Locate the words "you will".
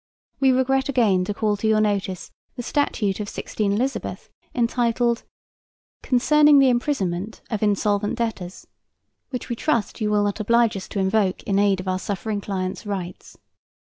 10.01-10.23